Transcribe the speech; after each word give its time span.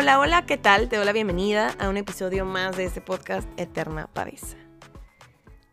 Hola, 0.00 0.18
hola, 0.18 0.46
¿qué 0.46 0.56
tal? 0.56 0.88
Te 0.88 0.96
doy 0.96 1.04
la 1.04 1.12
bienvenida 1.12 1.76
a 1.78 1.90
un 1.90 1.98
episodio 1.98 2.46
más 2.46 2.74
de 2.74 2.86
este 2.86 3.02
podcast 3.02 3.46
Eterna 3.60 4.06
Pavesa. 4.06 4.56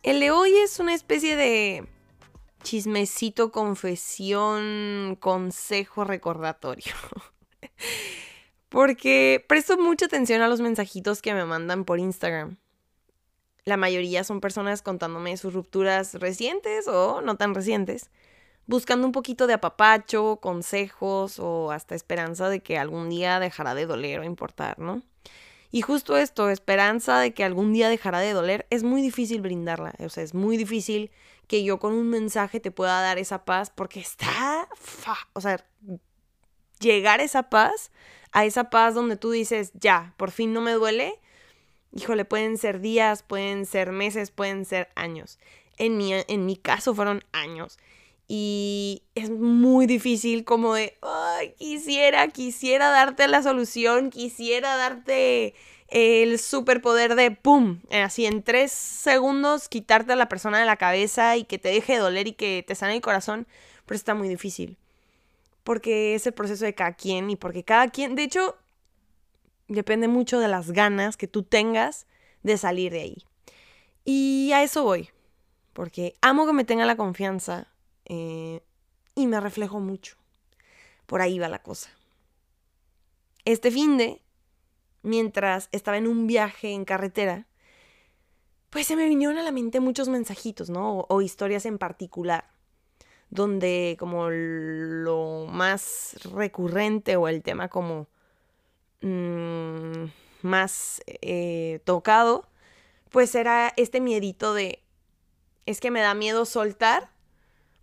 El 0.03 0.19
de 0.19 0.31
hoy 0.31 0.53
es 0.53 0.81
una 0.81 0.93
especie 0.93 1.37
de 1.37 1.87
chismecito, 2.61 3.53
confesión, 3.53 5.15
consejo, 5.21 6.03
recordatorio. 6.03 6.93
Porque 8.69 9.45
presto 9.47 9.77
mucha 9.77 10.07
atención 10.07 10.41
a 10.41 10.49
los 10.49 10.59
mensajitos 10.59 11.21
que 11.21 11.33
me 11.33 11.45
mandan 11.45 11.85
por 11.85 11.97
Instagram. 11.97 12.57
La 13.63 13.77
mayoría 13.77 14.25
son 14.25 14.41
personas 14.41 14.81
contándome 14.81 15.37
sus 15.37 15.53
rupturas 15.53 16.15
recientes 16.15 16.89
o 16.89 17.21
no 17.21 17.37
tan 17.37 17.55
recientes 17.55 18.09
buscando 18.67 19.07
un 19.07 19.13
poquito 19.13 19.47
de 19.47 19.53
apapacho, 19.53 20.39
consejos 20.41 21.39
o 21.39 21.71
hasta 21.71 21.95
esperanza 21.95 22.49
de 22.49 22.59
que 22.59 22.77
algún 22.77 23.09
día 23.09 23.39
dejará 23.39 23.73
de 23.73 23.85
doler 23.85 24.19
o 24.19 24.23
importar, 24.23 24.77
¿no? 24.77 25.01
Y 25.71 25.81
justo 25.81 26.17
esto, 26.17 26.49
esperanza 26.49 27.19
de 27.19 27.33
que 27.33 27.43
algún 27.43 27.73
día 27.73 27.89
dejará 27.89 28.19
de 28.19 28.33
doler, 28.33 28.67
es 28.69 28.83
muy 28.83 29.01
difícil 29.01 29.41
brindarla. 29.41 29.93
O 29.99 30.09
sea, 30.09 30.23
es 30.23 30.33
muy 30.33 30.55
difícil 30.57 31.11
que 31.47 31.63
yo 31.63 31.79
con 31.79 31.93
un 31.93 32.09
mensaje 32.09 32.59
te 32.59 32.71
pueda 32.71 33.01
dar 33.01 33.17
esa 33.17 33.43
paz 33.43 33.69
porque 33.73 33.99
está... 33.99 34.67
O 35.33 35.41
sea, 35.41 35.65
llegar 36.79 37.19
a 37.19 37.23
esa 37.23 37.49
paz, 37.49 37.91
a 38.31 38.45
esa 38.45 38.69
paz 38.69 38.95
donde 38.95 39.17
tú 39.17 39.31
dices, 39.31 39.71
ya, 39.73 40.13
por 40.17 40.31
fin 40.31 40.53
no 40.53 40.61
me 40.61 40.71
duele. 40.73 41.19
Híjole, 41.93 42.23
pueden 42.23 42.57
ser 42.57 42.79
días, 42.79 43.23
pueden 43.23 43.65
ser 43.65 43.91
meses, 43.91 44.31
pueden 44.31 44.63
ser 44.63 44.89
años. 44.95 45.37
En 45.77 45.97
mi, 45.97 46.13
en 46.13 46.45
mi 46.45 46.55
caso 46.55 46.95
fueron 46.95 47.23
años 47.33 47.77
y 48.27 49.03
es 49.15 49.29
muy 49.29 49.85
difícil 49.85 50.43
como 50.43 50.73
de, 50.73 50.97
quisiera, 51.57 52.27
quisiera 52.27 52.89
darte 52.89 53.27
la 53.27 53.41
solución, 53.41 54.09
quisiera 54.09 54.75
darte 54.75 55.55
el 55.87 56.37
superpoder 56.37 57.15
de, 57.15 57.31
¡pum! 57.31 57.79
Así 57.89 58.25
en 58.25 58.43
tres 58.43 58.73
segundos 58.73 59.69
quitarte 59.69 60.13
a 60.13 60.17
la 60.17 60.27
persona 60.27 60.59
de 60.59 60.65
la 60.65 60.75
cabeza 60.75 61.37
y 61.37 61.45
que 61.45 61.57
te 61.57 61.69
deje 61.69 61.93
de 61.93 61.99
doler 61.99 62.27
y 62.27 62.33
que 62.33 62.65
te 62.67 62.75
sane 62.75 62.95
el 62.95 63.01
corazón, 63.01 63.47
pero 63.85 63.95
está 63.95 64.13
muy 64.13 64.27
difícil. 64.27 64.77
Porque 65.63 66.15
es 66.15 66.27
el 66.27 66.33
proceso 66.33 66.65
de 66.65 66.75
cada 66.75 66.93
quien 66.93 67.29
y 67.29 67.37
porque 67.37 67.63
cada 67.63 67.89
quien, 67.89 68.15
de 68.15 68.23
hecho, 68.23 68.57
depende 69.69 70.09
mucho 70.09 70.39
de 70.39 70.49
las 70.49 70.71
ganas 70.71 71.15
que 71.15 71.27
tú 71.27 71.43
tengas 71.43 72.07
de 72.43 72.57
salir 72.57 72.91
de 72.91 73.01
ahí. 73.01 73.17
Y 74.03 74.51
a 74.53 74.63
eso 74.63 74.83
voy, 74.83 75.09
porque 75.71 76.15
amo 76.21 76.45
que 76.45 76.53
me 76.53 76.65
tenga 76.65 76.85
la 76.85 76.97
confianza 76.97 77.67
eh, 78.07 78.61
y 79.15 79.27
me 79.27 79.39
reflejo 79.39 79.79
mucho. 79.79 80.15
Por 81.05 81.21
ahí 81.21 81.39
va 81.39 81.49
la 81.49 81.61
cosa. 81.61 81.89
Este 83.45 83.71
fin 83.71 83.97
de, 83.97 84.21
mientras 85.03 85.69
estaba 85.71 85.97
en 85.97 86.07
un 86.07 86.27
viaje 86.27 86.71
en 86.71 86.85
carretera, 86.85 87.47
pues 88.69 88.87
se 88.87 88.95
me 88.95 89.07
vinieron 89.07 89.37
a 89.37 89.43
la 89.43 89.51
mente 89.51 89.79
muchos 89.79 90.09
mensajitos, 90.09 90.69
¿no? 90.69 91.05
O, 91.09 91.21
historias 91.21 91.65
en 91.65 91.77
particular, 91.77 92.49
donde 93.29 93.95
como 93.99 94.29
lo 94.29 95.47
más 95.49 96.17
recurrente 96.33 97.15
o 97.15 97.27
el 97.27 97.43
tema 97.43 97.69
como 97.69 98.07
mm, 99.01 100.05
más 100.41 101.01
eh, 101.07 101.79
tocado, 101.85 102.47
pues 103.09 103.33
era 103.35 103.73
este 103.77 104.01
miedito 104.01 104.53
de, 104.53 104.83
es 105.65 105.79
que 105.79 105.91
me 105.91 106.01
da 106.01 106.13
miedo 106.13 106.45
soltar 106.45 107.16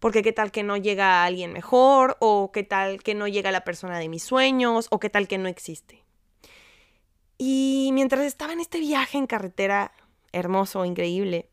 porque 0.04 0.22
qué 0.22 0.34
tal 0.34 0.52
que 0.52 0.62
no 0.62 0.76
llega 0.76 1.24
alguien 1.24 1.54
mejor, 1.54 2.18
o 2.20 2.52
qué 2.52 2.62
tal 2.62 3.02
que 3.02 3.14
no 3.14 3.26
llega 3.26 3.50
la 3.50 3.64
persona 3.64 3.98
de 3.98 4.10
mis 4.10 4.22
sueños, 4.22 4.86
o 4.90 5.00
qué 5.00 5.08
tal 5.08 5.26
que 5.26 5.38
no 5.38 5.48
existe. 5.48 6.04
Y 7.38 7.88
mientras 7.94 8.26
estaba 8.26 8.52
en 8.52 8.60
este 8.60 8.80
viaje 8.80 9.16
en 9.16 9.26
carretera 9.26 9.92
hermoso, 10.30 10.84
increíble, 10.84 11.48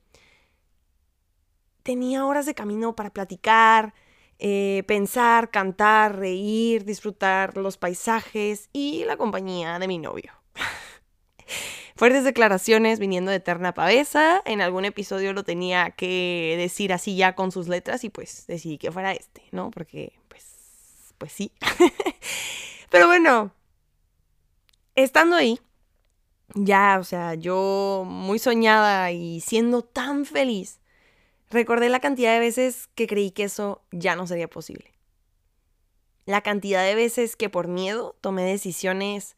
tenía 1.83 2.25
horas 2.25 2.45
de 2.45 2.53
camino 2.53 2.93
para 2.93 3.11
platicar, 3.11 3.93
eh, 4.37 4.83
pensar, 4.85 5.49
cantar, 5.49 6.17
reír, 6.17 6.83
disfrutar 6.83 7.55
los 7.55 7.77
paisajes 7.77 8.69
y 8.73 9.05
la 9.05 9.15
compañía 9.15 9.79
de 9.79 9.87
mi 9.87 9.97
novio. 9.97 10.33
Fuertes 12.01 12.23
declaraciones 12.23 12.97
viniendo 12.97 13.29
de 13.29 13.37
Eterna 13.37 13.75
Pavesa. 13.75 14.41
En 14.45 14.59
algún 14.59 14.85
episodio 14.85 15.33
lo 15.33 15.43
tenía 15.43 15.91
que 15.91 16.55
decir 16.57 16.93
así 16.93 17.15
ya 17.15 17.35
con 17.35 17.51
sus 17.51 17.67
letras 17.67 18.03
y 18.03 18.09
pues 18.09 18.47
decidí 18.47 18.79
que 18.79 18.91
fuera 18.91 19.11
este, 19.11 19.43
¿no? 19.51 19.69
Porque 19.69 20.11
pues, 20.27 21.13
pues 21.19 21.31
sí. 21.31 21.51
Pero 22.89 23.05
bueno, 23.05 23.53
estando 24.95 25.35
ahí, 25.35 25.59
ya, 26.55 26.97
o 26.99 27.03
sea, 27.03 27.35
yo 27.35 28.03
muy 28.07 28.39
soñada 28.39 29.11
y 29.11 29.39
siendo 29.39 29.83
tan 29.83 30.25
feliz, 30.25 30.79
recordé 31.51 31.89
la 31.89 31.99
cantidad 31.99 32.33
de 32.33 32.39
veces 32.39 32.89
que 32.95 33.05
creí 33.05 33.29
que 33.29 33.43
eso 33.43 33.83
ya 33.91 34.15
no 34.15 34.25
sería 34.25 34.47
posible. 34.47 34.91
La 36.25 36.41
cantidad 36.41 36.83
de 36.83 36.95
veces 36.95 37.35
que 37.35 37.51
por 37.51 37.67
miedo 37.67 38.17
tomé 38.21 38.41
decisiones 38.41 39.35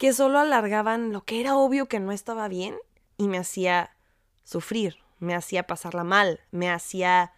que 0.00 0.14
solo 0.14 0.38
alargaban 0.38 1.12
lo 1.12 1.26
que 1.26 1.42
era 1.42 1.58
obvio 1.58 1.86
que 1.86 2.00
no 2.00 2.10
estaba 2.10 2.48
bien 2.48 2.74
y 3.18 3.28
me 3.28 3.36
hacía 3.36 3.94
sufrir, 4.44 4.96
me 5.18 5.34
hacía 5.34 5.66
pasarla 5.66 6.04
mal, 6.04 6.40
me 6.52 6.70
hacía 6.70 7.34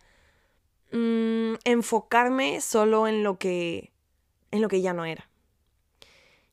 mm, 0.93 1.55
enfocarme 1.65 2.61
solo 2.61 3.09
en 3.09 3.25
lo 3.25 3.37
que 3.37 3.91
en 4.53 4.63
lo 4.63 4.69
que 4.69 4.81
ya 4.81 4.93
no 4.93 5.05
era. 5.05 5.29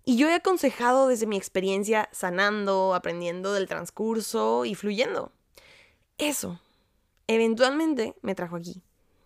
Y 0.03 0.17
yo 0.17 0.27
he 0.27 0.33
aconsejado 0.33 1.09
desde 1.09 1.27
mi 1.27 1.37
experiencia 1.37 2.09
sanando, 2.11 2.95
aprendiendo 2.95 3.53
del 3.53 3.67
transcurso 3.67 4.65
y 4.65 4.73
fluyendo. 4.73 5.31
Eso, 6.17 6.59
eventualmente 7.27 8.15
me 8.23 8.33
trajo 8.33 8.55
aquí, 8.55 8.81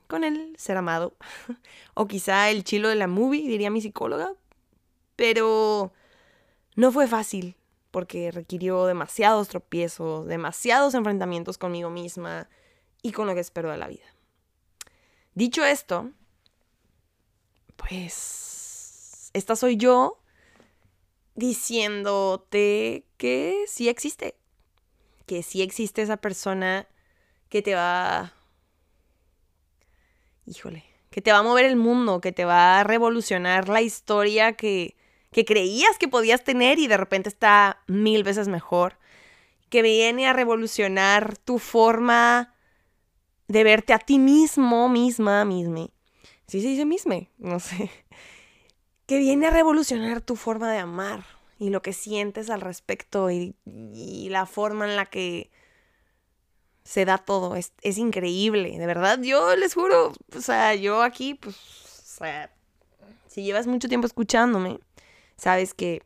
con 0.07 0.25
el 0.25 0.53
ser 0.57 0.75
amado. 0.75 1.15
o 1.93 2.07
quizá 2.07 2.49
el 2.49 2.65
chilo 2.65 2.89
de 2.89 2.95
la 2.95 3.07
movie, 3.07 3.47
diría 3.47 3.69
mi 3.69 3.79
psicóloga. 3.79 4.33
Pero 5.15 5.93
no 6.75 6.91
fue 6.91 7.07
fácil, 7.07 7.55
porque 7.91 8.31
requirió 8.31 8.85
demasiados 8.85 9.49
tropiezos, 9.49 10.25
demasiados 10.25 10.95
enfrentamientos 10.95 11.57
conmigo 11.57 11.89
misma 11.89 12.49
y 13.01 13.11
con 13.11 13.27
lo 13.27 13.35
que 13.35 13.41
espero 13.41 13.69
de 13.69 13.77
la 13.77 13.87
vida. 13.87 14.05
Dicho 15.35 15.63
esto, 15.63 16.11
pues 17.75 19.29
esta 19.33 19.55
soy 19.55 19.77
yo 19.77 20.19
diciéndote 21.35 23.05
que 23.17 23.65
sí 23.67 23.89
existe, 23.89 24.35
que 25.25 25.43
sí 25.43 25.61
existe 25.61 26.01
esa 26.01 26.17
persona 26.17 26.87
que 27.49 27.61
te 27.61 27.75
va, 27.75 28.33
híjole, 30.45 30.83
que 31.09 31.21
te 31.21 31.31
va 31.31 31.39
a 31.39 31.43
mover 31.43 31.65
el 31.65 31.75
mundo, 31.75 32.21
que 32.21 32.31
te 32.31 32.45
va 32.45 32.79
a 32.79 32.83
revolucionar 32.83 33.69
la 33.69 33.81
historia 33.81 34.53
que 34.53 34.95
que 35.33 35.45
creías 35.45 35.97
que 35.97 36.07
podías 36.07 36.43
tener 36.43 36.79
y 36.79 36.87
de 36.87 36.97
repente 36.97 37.27
está 37.27 37.81
mil 37.87 38.23
veces 38.23 38.47
mejor, 38.47 38.97
que 39.69 39.81
viene 39.81 40.27
a 40.27 40.33
revolucionar 40.33 41.37
tu 41.37 41.59
forma 41.59 42.55
de 43.47 43.63
verte 43.63 43.93
a 43.93 43.99
ti 43.99 44.19
mismo, 44.19 44.87
misma, 44.87 45.43
misma. 45.45 45.89
Sí 46.47 46.61
se 46.61 46.67
dice 46.67 46.85
misma, 46.85 47.27
no 47.37 47.59
sé. 47.59 47.89
Que 49.05 49.17
viene 49.17 49.47
a 49.47 49.51
revolucionar 49.51 50.21
tu 50.21 50.35
forma 50.37 50.71
de 50.71 50.77
amar 50.77 51.25
y 51.59 51.69
lo 51.69 51.81
que 51.81 51.93
sientes 51.93 52.49
al 52.49 52.61
respecto 52.61 53.29
y, 53.31 53.55
la 54.29 54.45
forma 54.45 54.89
en 54.89 54.95
la 54.95 55.05
que 55.05 55.51
se 56.83 57.05
da 57.05 57.17
todo. 57.17 57.55
Es, 57.55 57.73
es, 57.81 57.97
increíble, 57.97 58.77
de 58.77 58.85
verdad. 58.85 59.19
Yo 59.21 59.55
les 59.55 59.73
juro, 59.73 60.13
o 60.35 60.41
sea, 60.41 60.75
yo 60.75 61.01
aquí, 61.01 61.35
pues, 61.35 61.55
o 61.55 62.17
sea, 62.17 62.51
si 63.27 63.43
llevas 63.43 63.67
mucho 63.67 63.89
tiempo 63.89 64.07
escuchándome, 64.07 64.79
sabes 65.37 65.73
que 65.73 66.03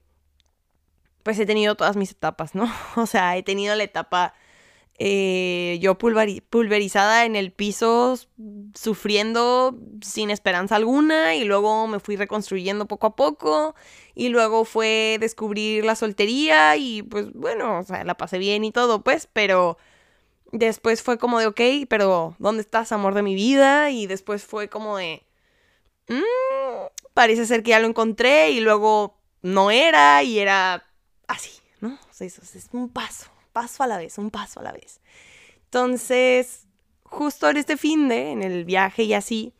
pues 1.23 1.37
he 1.39 1.45
tenido 1.45 1.75
todas 1.75 1.97
mis 1.97 2.11
etapas, 2.11 2.55
¿no? 2.55 2.71
O 2.95 3.05
sea, 3.05 3.37
he 3.37 3.43
tenido 3.43 3.75
la 3.75 3.83
etapa 3.83 4.33
eh, 4.99 5.77
yo 5.79 5.97
pulverizada 5.97 7.25
en 7.25 7.35
el 7.35 7.51
piso, 7.51 8.17
sufriendo 8.73 9.77
sin 10.01 10.31
esperanza 10.31 10.75
alguna, 10.75 11.35
y 11.35 11.43
luego 11.43 11.87
me 11.87 11.99
fui 11.99 12.15
reconstruyendo 12.15 12.87
poco 12.87 13.07
a 13.07 13.15
poco, 13.15 13.75
y 14.15 14.29
luego 14.29 14.65
fue 14.65 15.17
descubrir 15.19 15.85
la 15.85 15.95
soltería, 15.95 16.75
y 16.77 17.03
pues 17.03 17.31
bueno, 17.33 17.79
o 17.79 17.83
sea, 17.83 18.03
la 18.05 18.17
pasé 18.17 18.39
bien 18.39 18.63
y 18.63 18.71
todo, 18.71 19.03
pues, 19.03 19.27
pero 19.31 19.77
después 20.51 21.03
fue 21.03 21.19
como 21.19 21.39
de, 21.39 21.47
ok, 21.47 21.61
pero 21.89 22.35
¿dónde 22.39 22.61
estás, 22.61 22.91
amor 22.91 23.13
de 23.13 23.21
mi 23.21 23.35
vida? 23.35 23.91
Y 23.91 24.07
después 24.07 24.45
fue 24.45 24.69
como 24.69 24.97
de, 24.97 25.23
mmm, 26.07 26.87
parece 27.13 27.45
ser 27.45 27.63
que 27.63 27.71
ya 27.71 27.79
lo 27.79 27.87
encontré, 27.87 28.49
y 28.51 28.61
luego 28.61 29.16
no 29.47 29.71
era 29.71 30.21
y 30.23 30.39
era 30.39 30.83
así, 31.27 31.51
¿no? 31.79 31.93
O 31.93 32.13
sea, 32.13 32.27
eso 32.27 32.41
es 32.41 32.69
un 32.73 32.89
paso, 32.89 33.27
paso 33.53 33.83
a 33.83 33.87
la 33.87 33.97
vez, 33.97 34.17
un 34.17 34.29
paso 34.29 34.59
a 34.59 34.63
la 34.63 34.73
vez. 34.73 34.99
Entonces, 35.65 36.67
justo 37.03 37.49
en 37.49 37.57
este 37.57 37.77
fin 37.77 38.09
de, 38.09 38.31
en 38.31 38.43
el 38.43 38.65
viaje 38.65 39.03
y 39.03 39.13
así, 39.13 39.53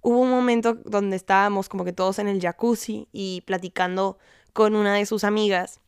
hubo 0.00 0.20
un 0.20 0.30
momento 0.30 0.74
donde 0.74 1.16
estábamos 1.16 1.68
como 1.68 1.84
que 1.84 1.92
todos 1.92 2.18
en 2.18 2.28
el 2.28 2.40
jacuzzi 2.40 3.08
y 3.12 3.42
platicando 3.42 4.18
con 4.52 4.76
una 4.76 4.94
de 4.94 5.04
sus 5.04 5.24
amigas, 5.24 5.80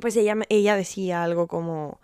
pues 0.00 0.16
ella, 0.16 0.36
ella 0.48 0.74
decía 0.74 1.22
algo 1.22 1.46
como, 1.46 2.00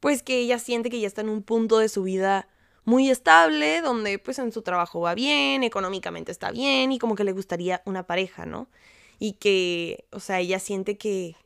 pues 0.00 0.22
que 0.22 0.38
ella 0.38 0.58
siente 0.58 0.88
que 0.88 1.00
ya 1.00 1.06
está 1.06 1.20
en 1.20 1.28
un 1.28 1.42
punto 1.42 1.78
de 1.78 1.88
su 1.88 2.02
vida 2.02 2.48
muy 2.84 3.10
estable, 3.10 3.82
donde 3.82 4.18
pues 4.18 4.38
en 4.38 4.50
su 4.50 4.62
trabajo 4.62 5.00
va 5.00 5.14
bien, 5.14 5.62
económicamente 5.62 6.32
está 6.32 6.50
bien 6.50 6.90
y 6.90 6.98
como 6.98 7.14
que 7.14 7.24
le 7.24 7.32
gustaría 7.32 7.82
una 7.84 8.06
pareja, 8.06 8.46
¿no? 8.46 8.68
Y 9.20 9.34
que, 9.34 10.06
o 10.10 10.18
sea, 10.18 10.40
ella 10.40 10.58
siente 10.58 10.98
que, 10.98 11.36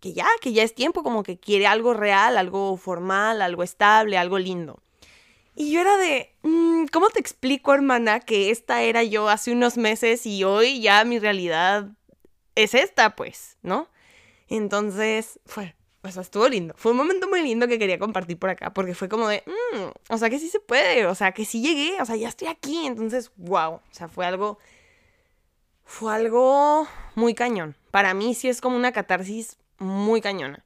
que 0.00 0.14
ya, 0.14 0.26
que 0.40 0.54
ya 0.54 0.62
es 0.62 0.74
tiempo, 0.74 1.02
como 1.02 1.22
que 1.22 1.38
quiere 1.38 1.66
algo 1.66 1.92
real, 1.92 2.38
algo 2.38 2.78
formal, 2.78 3.42
algo 3.42 3.62
estable, 3.62 4.16
algo 4.16 4.38
lindo. 4.38 4.80
Y 5.54 5.72
yo 5.72 5.80
era 5.80 5.96
de, 5.96 6.32
mm, 6.42 6.86
¿cómo 6.92 7.10
te 7.10 7.18
explico, 7.18 7.74
hermana, 7.74 8.20
que 8.20 8.50
esta 8.50 8.82
era 8.82 9.02
yo 9.02 9.28
hace 9.28 9.52
unos 9.52 9.76
meses 9.76 10.24
y 10.24 10.44
hoy 10.44 10.80
ya 10.80 11.04
mi 11.04 11.18
realidad 11.18 11.88
es 12.54 12.74
esta, 12.74 13.16
pues, 13.16 13.58
¿no? 13.62 13.88
Entonces, 14.48 15.40
fue, 15.44 15.74
o 16.02 16.10
sea, 16.10 16.22
estuvo 16.22 16.48
lindo. 16.48 16.74
Fue 16.76 16.92
un 16.92 16.98
momento 16.98 17.28
muy 17.28 17.42
lindo 17.42 17.66
que 17.66 17.78
quería 17.78 17.98
compartir 17.98 18.38
por 18.38 18.50
acá, 18.50 18.72
porque 18.72 18.94
fue 18.94 19.08
como 19.08 19.26
de, 19.28 19.42
mm, 19.46 20.12
o 20.14 20.18
sea, 20.18 20.30
que 20.30 20.38
sí 20.38 20.48
se 20.48 20.60
puede, 20.60 21.06
o 21.06 21.14
sea, 21.16 21.32
que 21.32 21.44
sí 21.44 21.60
llegué, 21.60 22.00
o 22.00 22.04
sea, 22.04 22.14
ya 22.14 22.28
estoy 22.28 22.48
aquí. 22.48 22.86
Entonces, 22.86 23.32
wow, 23.36 23.74
o 23.74 23.82
sea, 23.90 24.08
fue 24.08 24.26
algo, 24.26 24.58
fue 25.88 26.14
algo 26.14 26.86
muy 27.14 27.34
cañón. 27.34 27.74
Para 27.90 28.12
mí 28.12 28.34
sí 28.34 28.48
es 28.48 28.60
como 28.60 28.76
una 28.76 28.92
catarsis 28.92 29.56
muy 29.78 30.20
cañona. 30.20 30.64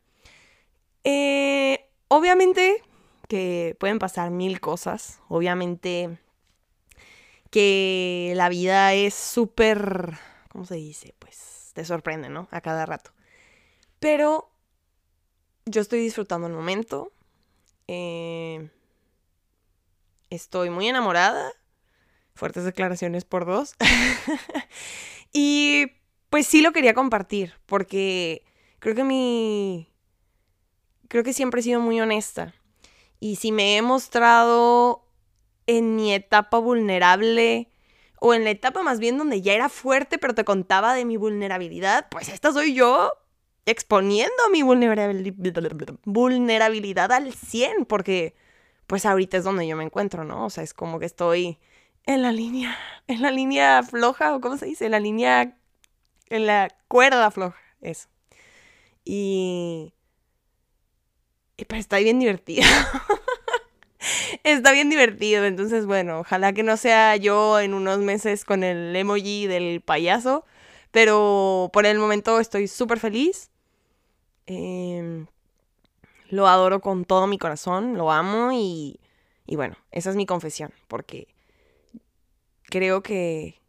Eh, 1.04 1.88
obviamente 2.08 2.82
que 3.28 3.76
pueden 3.78 4.00
pasar 4.00 4.30
mil 4.30 4.60
cosas. 4.60 5.20
Obviamente 5.28 6.18
que 7.50 8.32
la 8.34 8.48
vida 8.48 8.94
es 8.94 9.14
súper, 9.14 10.18
¿cómo 10.48 10.66
se 10.66 10.74
dice? 10.74 11.14
Pues 11.20 11.70
te 11.72 11.84
sorprende, 11.84 12.28
¿no? 12.28 12.48
A 12.50 12.60
cada 12.60 12.84
rato. 12.84 13.12
Pero 14.00 14.50
yo 15.66 15.80
estoy 15.80 16.00
disfrutando 16.00 16.48
el 16.48 16.52
momento. 16.52 17.12
Eh, 17.86 18.68
estoy 20.30 20.70
muy 20.70 20.88
enamorada. 20.88 21.52
Fuertes 22.34 22.64
declaraciones 22.64 23.24
por 23.24 23.46
dos. 23.46 23.74
y 25.32 25.86
pues 26.30 26.46
sí 26.46 26.62
lo 26.62 26.72
quería 26.72 26.94
compartir 26.94 27.54
porque 27.66 28.44
creo 28.78 28.94
que 28.94 29.04
mi... 29.04 29.88
Creo 31.08 31.24
que 31.24 31.34
siempre 31.34 31.60
he 31.60 31.64
sido 31.64 31.80
muy 31.80 32.00
honesta. 32.00 32.54
Y 33.20 33.36
si 33.36 33.52
me 33.52 33.76
he 33.76 33.82
mostrado 33.82 35.06
en 35.66 35.94
mi 35.94 36.12
etapa 36.12 36.58
vulnerable 36.58 37.70
o 38.18 38.34
en 38.34 38.44
la 38.44 38.50
etapa 38.50 38.82
más 38.82 38.98
bien 38.98 39.18
donde 39.18 39.42
ya 39.42 39.52
era 39.52 39.68
fuerte 39.68 40.18
pero 40.18 40.34
te 40.34 40.44
contaba 40.44 40.94
de 40.94 41.04
mi 41.04 41.16
vulnerabilidad, 41.16 42.08
pues 42.10 42.28
esta 42.28 42.52
soy 42.52 42.74
yo 42.74 43.12
exponiendo 43.66 44.32
mi 44.50 44.62
vulnerabilidad 44.62 47.12
al 47.12 47.32
100 47.32 47.84
porque 47.84 48.34
pues 48.86 49.06
ahorita 49.06 49.36
es 49.36 49.44
donde 49.44 49.66
yo 49.66 49.76
me 49.76 49.84
encuentro, 49.84 50.24
¿no? 50.24 50.46
O 50.46 50.50
sea, 50.50 50.64
es 50.64 50.74
como 50.74 50.98
que 50.98 51.06
estoy 51.06 51.58
en 52.06 52.22
la 52.22 52.32
línea, 52.32 52.76
en 53.06 53.22
la 53.22 53.30
línea 53.30 53.82
floja 53.82 54.34
o 54.34 54.40
cómo 54.40 54.56
se 54.56 54.66
dice, 54.66 54.86
en 54.86 54.92
la 54.92 55.00
línea, 55.00 55.56
en 56.28 56.46
la 56.46 56.68
cuerda 56.88 57.30
floja, 57.30 57.58
eso. 57.80 58.08
Y... 59.04 59.94
Y 61.56 61.64
pues 61.64 61.80
está 61.80 61.98
bien 61.98 62.18
divertido. 62.18 62.64
está 64.44 64.72
bien 64.72 64.90
divertido. 64.90 65.44
Entonces, 65.44 65.86
bueno, 65.86 66.20
ojalá 66.20 66.52
que 66.52 66.62
no 66.62 66.76
sea 66.76 67.16
yo 67.16 67.60
en 67.60 67.74
unos 67.74 67.98
meses 67.98 68.44
con 68.44 68.64
el 68.64 68.94
emoji 68.96 69.46
del 69.46 69.80
payaso. 69.80 70.44
Pero 70.90 71.70
por 71.72 71.86
el 71.86 71.98
momento 71.98 72.40
estoy 72.40 72.68
súper 72.68 72.98
feliz. 72.98 73.50
Em, 74.46 75.26
lo 76.28 76.48
adoro 76.48 76.80
con 76.80 77.04
todo 77.04 77.26
mi 77.26 77.38
corazón. 77.38 77.96
Lo 77.96 78.10
amo 78.10 78.50
y, 78.52 78.98
y 79.46 79.56
bueno, 79.56 79.76
esa 79.90 80.10
es 80.10 80.16
mi 80.16 80.26
confesión. 80.26 80.72
Porque 80.88 81.28
creo 82.72 83.02
que 83.02 83.60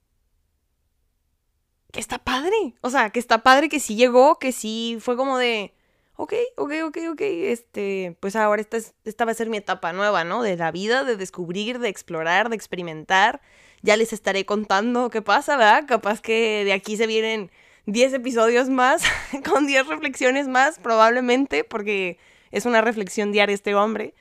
que 1.91 1.99
está 1.99 2.17
padre. 2.17 2.73
O 2.81 2.89
sea, 2.89 3.11
que 3.11 3.19
está 3.19 3.43
padre 3.43 3.69
que 3.69 3.79
sí 3.79 3.95
llegó, 3.95 4.39
que 4.39 4.51
sí 4.51 4.97
fue 4.99 5.15
como 5.15 5.37
de, 5.37 5.75
ok, 6.15 6.33
ok, 6.57 6.71
ok, 6.85 6.97
ok, 7.11 7.21
este, 7.21 8.17
pues 8.19 8.35
ahora 8.35 8.61
esta, 8.61 8.77
esta 9.05 9.25
va 9.25 9.31
a 9.31 9.35
ser 9.35 9.49
mi 9.49 9.57
etapa 9.57 9.93
nueva, 9.93 10.23
¿no? 10.23 10.41
De 10.41 10.57
la 10.57 10.71
vida, 10.71 11.03
de 11.03 11.17
descubrir, 11.17 11.79
de 11.79 11.89
explorar, 11.89 12.49
de 12.49 12.55
experimentar. 12.55 13.41
Ya 13.83 13.95
les 13.97 14.11
estaré 14.13 14.45
contando 14.45 15.09
qué 15.11 15.21
pasa, 15.21 15.55
¿verdad? 15.57 15.85
Capaz 15.87 16.21
que 16.21 16.63
de 16.65 16.73
aquí 16.73 16.97
se 16.97 17.05
vienen 17.07 17.51
10 17.85 18.13
episodios 18.13 18.69
más, 18.69 19.03
con 19.47 19.67
10 19.67 19.87
reflexiones 19.87 20.47
más, 20.47 20.79
probablemente, 20.79 21.63
porque 21.63 22.17
es 22.51 22.65
una 22.65 22.81
reflexión 22.81 23.31
diaria 23.31 23.53
este 23.53 23.75
hombre. 23.75 24.15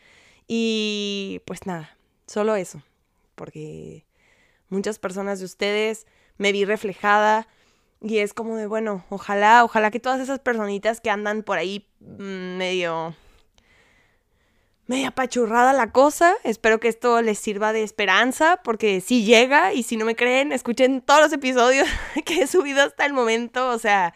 Y 0.47 1.41
pues 1.47 1.67
nada, 1.67 1.97
solo 2.27 2.57
eso, 2.57 2.83
porque 3.35 4.05
muchas 4.73 4.99
personas 4.99 5.39
de 5.39 5.45
ustedes 5.45 6.07
me 6.39 6.51
vi 6.51 6.65
reflejada, 6.65 7.47
y 8.05 8.19
es 8.19 8.35
como 8.35 8.57
de, 8.57 8.67
bueno, 8.67 9.05
ojalá, 9.11 9.63
ojalá 9.65 9.91
que 9.91 10.01
todas 10.01 10.21
esas 10.21 10.41
personitas 10.41 11.01
que 11.01 11.11
andan 11.11 11.43
por 11.43 11.59
ahí 11.59 11.87
mm, 12.01 12.57
medio... 12.57 13.15
media 14.87 15.09
apachurrada 15.09 15.73
la 15.73 15.93
cosa. 15.93 16.35
Espero 16.43 16.81
que 16.81 16.89
esto 16.89 17.23
les 17.23 17.39
sirva 17.39 17.73
de 17.73 17.85
esperanza, 17.85 18.61
porque 18.65 19.01
si 19.01 19.25
llega, 19.25 19.73
y 19.73 19.85
si 19.85 19.97
no 19.97 20.05
me 20.05 20.17
creen, 20.17 20.51
escuchen 20.51 21.01
todos 21.01 21.21
los 21.21 21.33
episodios 21.33 21.87
que 22.25 22.43
he 22.43 22.47
subido 22.49 22.83
hasta 22.83 23.07
el 23.07 23.13
momento. 23.13 23.69
O 23.69 23.79
sea, 23.79 24.15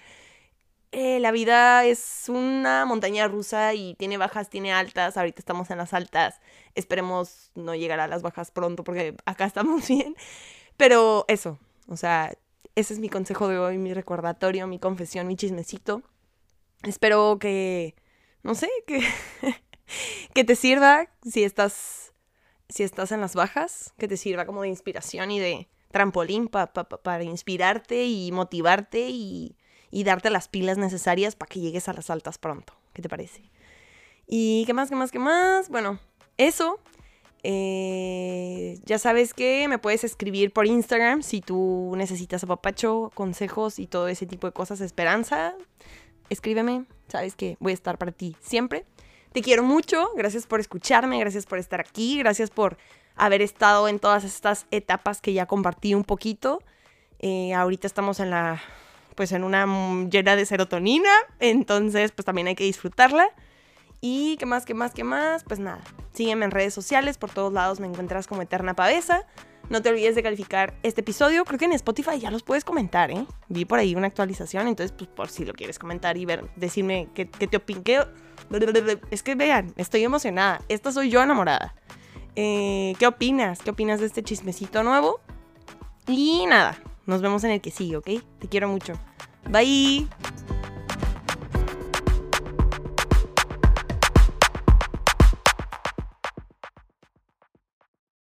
eh, 0.98 1.20
la 1.20 1.30
vida 1.30 1.84
es 1.84 2.24
una 2.30 2.86
montaña 2.86 3.28
rusa 3.28 3.74
y 3.74 3.94
tiene 3.96 4.16
bajas, 4.16 4.48
tiene 4.48 4.72
altas. 4.72 5.18
Ahorita 5.18 5.40
estamos 5.40 5.70
en 5.70 5.76
las 5.76 5.92
altas. 5.92 6.40
Esperemos 6.74 7.50
no 7.54 7.74
llegar 7.74 8.00
a 8.00 8.08
las 8.08 8.22
bajas 8.22 8.50
pronto, 8.50 8.82
porque 8.82 9.14
acá 9.26 9.44
estamos 9.44 9.86
bien. 9.88 10.16
Pero 10.78 11.26
eso, 11.28 11.58
o 11.86 11.98
sea, 11.98 12.32
ese 12.76 12.94
es 12.94 12.98
mi 12.98 13.10
consejo 13.10 13.46
de 13.46 13.58
hoy, 13.58 13.76
mi 13.76 13.92
recordatorio, 13.92 14.66
mi 14.66 14.78
confesión, 14.78 15.26
mi 15.26 15.36
chismecito. 15.36 16.02
Espero 16.82 17.38
que, 17.38 17.94
no 18.42 18.54
sé, 18.54 18.70
que, 18.86 19.02
que 20.32 20.44
te 20.44 20.56
sirva 20.56 21.10
si 21.30 21.44
estás, 21.44 22.14
si 22.70 22.84
estás 22.84 23.12
en 23.12 23.20
las 23.20 23.34
bajas, 23.34 23.92
que 23.98 24.08
te 24.08 24.16
sirva 24.16 24.46
como 24.46 24.62
de 24.62 24.68
inspiración 24.68 25.30
y 25.30 25.40
de 25.40 25.68
trampolín 25.90 26.48
para 26.48 27.22
inspirarte 27.22 28.06
y 28.06 28.32
motivarte 28.32 29.10
y, 29.10 29.56
y 29.96 30.04
darte 30.04 30.28
las 30.28 30.46
pilas 30.46 30.76
necesarias 30.76 31.36
para 31.36 31.48
que 31.48 31.58
llegues 31.58 31.88
a 31.88 31.94
las 31.94 32.10
altas 32.10 32.36
pronto. 32.36 32.74
¿Qué 32.92 33.00
te 33.00 33.08
parece? 33.08 33.40
¿Y 34.26 34.66
qué 34.66 34.74
más, 34.74 34.90
qué 34.90 34.94
más, 34.94 35.10
qué 35.10 35.18
más? 35.18 35.70
Bueno, 35.70 35.98
eso. 36.36 36.80
Eh, 37.42 38.78
ya 38.84 38.98
sabes 38.98 39.32
que 39.32 39.66
me 39.68 39.78
puedes 39.78 40.04
escribir 40.04 40.52
por 40.52 40.66
Instagram 40.66 41.22
si 41.22 41.40
tú 41.40 41.94
necesitas 41.96 42.44
apapacho, 42.44 43.10
consejos 43.14 43.78
y 43.78 43.86
todo 43.86 44.08
ese 44.08 44.26
tipo 44.26 44.46
de 44.46 44.52
cosas, 44.52 44.82
esperanza. 44.82 45.54
Escríbeme, 46.28 46.84
sabes 47.08 47.34
que 47.34 47.56
voy 47.58 47.70
a 47.70 47.74
estar 47.74 47.96
para 47.96 48.12
ti 48.12 48.36
siempre. 48.42 48.84
Te 49.32 49.40
quiero 49.40 49.62
mucho, 49.62 50.10
gracias 50.14 50.46
por 50.46 50.60
escucharme, 50.60 51.18
gracias 51.20 51.46
por 51.46 51.58
estar 51.58 51.80
aquí, 51.80 52.18
gracias 52.18 52.50
por 52.50 52.76
haber 53.14 53.40
estado 53.40 53.88
en 53.88 53.98
todas 53.98 54.24
estas 54.24 54.66
etapas 54.70 55.22
que 55.22 55.32
ya 55.32 55.46
compartí 55.46 55.94
un 55.94 56.04
poquito. 56.04 56.62
Eh, 57.18 57.54
ahorita 57.54 57.86
estamos 57.86 58.20
en 58.20 58.28
la, 58.28 58.60
pues 59.16 59.32
en 59.32 59.42
una 59.42 59.66
llena 60.08 60.36
de 60.36 60.46
serotonina, 60.46 61.10
entonces 61.40 62.12
pues 62.12 62.24
también 62.24 62.46
hay 62.46 62.54
que 62.54 62.64
disfrutarla. 62.64 63.28
Y 64.00 64.36
qué 64.36 64.46
más, 64.46 64.64
qué 64.64 64.74
más, 64.74 64.92
qué 64.92 65.04
más. 65.04 65.42
Pues 65.42 65.58
nada, 65.58 65.80
sígueme 66.12 66.44
en 66.44 66.50
redes 66.50 66.74
sociales, 66.74 67.18
por 67.18 67.30
todos 67.30 67.52
lados 67.52 67.80
me 67.80 67.86
encuentras 67.86 68.26
como 68.26 68.42
Eterna 68.42 68.74
Pavesa. 68.74 69.26
No 69.68 69.82
te 69.82 69.88
olvides 69.88 70.14
de 70.14 70.22
calificar 70.22 70.74
este 70.84 71.00
episodio. 71.00 71.44
Creo 71.44 71.58
que 71.58 71.64
en 71.64 71.72
Spotify 71.72 72.20
ya 72.20 72.30
los 72.30 72.44
puedes 72.44 72.64
comentar, 72.64 73.10
¿eh? 73.10 73.26
Vi 73.48 73.64
por 73.64 73.80
ahí 73.80 73.96
una 73.96 74.06
actualización, 74.06 74.68
entonces, 74.68 74.94
pues 74.96 75.10
por 75.10 75.28
si 75.28 75.44
lo 75.44 75.54
quieres 75.54 75.78
comentar 75.78 76.16
y 76.16 76.24
ver, 76.24 76.48
decirme 76.54 77.08
qué, 77.14 77.26
te 77.26 77.56
opinas. 77.56 78.06
Es 79.10 79.24
que 79.24 79.34
vean, 79.34 79.72
estoy 79.76 80.04
emocionada. 80.04 80.60
Esta 80.68 80.92
soy 80.92 81.10
yo 81.10 81.20
enamorada. 81.20 81.74
Eh, 82.36 82.94
¿Qué 82.98 83.06
opinas? 83.08 83.60
¿Qué 83.60 83.70
opinas 83.70 83.98
de 83.98 84.06
este 84.06 84.22
chismecito 84.22 84.84
nuevo? 84.84 85.20
Y 86.06 86.46
nada, 86.46 86.78
nos 87.06 87.22
vemos 87.22 87.44
en 87.44 87.52
el 87.52 87.60
que 87.60 87.70
sigue, 87.70 87.96
¿ok? 87.96 88.10
Te 88.38 88.48
quiero 88.48 88.68
mucho. 88.68 88.94
Bye. 89.50 90.08